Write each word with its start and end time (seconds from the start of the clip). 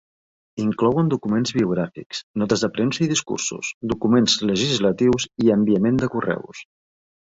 Inclouen 0.61 1.11
documents 1.13 1.53
biogràfics, 1.57 2.23
notes 2.43 2.65
de 2.67 2.71
premsa 2.79 3.05
i 3.07 3.11
discursos, 3.13 3.73
documents 3.95 4.43
legislatius 4.55 5.33
i 5.47 5.57
enviament 5.61 6.05
de 6.05 6.15
correus. 6.19 6.69